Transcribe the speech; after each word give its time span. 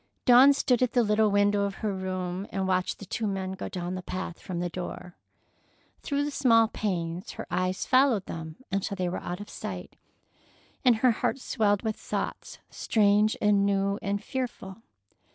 Dawn 0.25 0.51
stood 0.53 0.81
at 0.81 0.93
the 0.93 1.03
little 1.03 1.29
window 1.29 1.61
of 1.61 1.75
her 1.85 1.93
room 1.93 2.47
and 2.51 2.67
watched 2.67 2.97
the 2.97 3.05
two 3.05 3.27
men 3.27 3.51
go 3.51 3.69
down 3.69 3.93
the 3.93 4.01
path 4.01 4.39
from 4.39 4.59
the 4.59 4.67
door. 4.67 5.15
Through 6.01 6.25
the 6.25 6.31
small 6.31 6.67
panes 6.67 7.33
her 7.33 7.45
eyes 7.51 7.85
followed 7.85 8.25
them 8.25 8.55
until 8.71 8.95
they 8.95 9.07
were 9.09 9.21
out 9.21 9.39
of 9.41 9.47
sight, 9.47 9.95
and 10.83 10.95
her 10.95 11.11
heart 11.11 11.37
swelled 11.37 11.83
with 11.83 11.97
thoughts 11.97 12.57
strange 12.71 13.37
and 13.43 13.63
new 13.63 13.99
and 14.01 14.23
fearful. 14.23 14.81